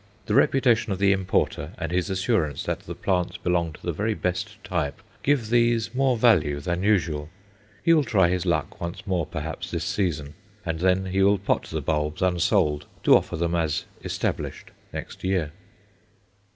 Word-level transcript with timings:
The 0.25 0.33
reputation 0.33 0.91
of 0.91 0.97
the 0.97 1.11
importer, 1.11 1.73
and 1.77 1.91
his 1.91 2.09
assurance 2.09 2.63
that 2.63 2.79
the 2.79 2.95
plants 2.95 3.37
belong 3.37 3.73
to 3.73 3.81
the 3.83 3.91
very 3.93 4.15
best 4.15 4.57
type, 4.63 4.99
give 5.21 5.51
these 5.51 5.93
more 5.93 6.17
value 6.17 6.59
than 6.59 6.81
usual. 6.81 7.29
He 7.83 7.93
will 7.93 8.03
try 8.03 8.27
his 8.29 8.43
luck 8.43 8.81
once 8.81 9.05
more 9.05 9.27
perhaps 9.27 9.69
this 9.69 9.85
season; 9.85 10.33
and 10.65 10.79
then 10.79 11.05
he 11.05 11.21
will 11.21 11.37
pot 11.37 11.65
the 11.65 11.81
bulbs 11.81 12.23
unsold 12.23 12.87
to 13.03 13.15
offer 13.15 13.37
them 13.37 13.53
as 13.53 13.85
"established" 14.03 14.71
next 14.91 15.23
year. 15.23 15.51